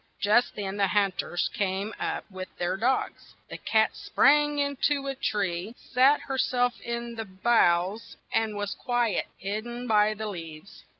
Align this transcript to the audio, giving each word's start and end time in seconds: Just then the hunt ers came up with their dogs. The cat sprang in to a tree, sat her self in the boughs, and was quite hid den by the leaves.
Just 0.19 0.55
then 0.55 0.77
the 0.77 0.87
hunt 0.87 1.21
ers 1.21 1.47
came 1.53 1.93
up 1.99 2.25
with 2.31 2.47
their 2.57 2.75
dogs. 2.75 3.35
The 3.51 3.59
cat 3.59 3.95
sprang 3.95 4.57
in 4.57 4.77
to 4.87 5.05
a 5.05 5.13
tree, 5.13 5.75
sat 5.77 6.21
her 6.21 6.39
self 6.39 6.81
in 6.81 7.13
the 7.13 7.25
boughs, 7.25 8.17
and 8.33 8.55
was 8.57 8.73
quite 8.73 9.27
hid 9.37 9.63
den 9.65 9.85
by 9.85 10.15
the 10.15 10.25
leaves. 10.25 10.85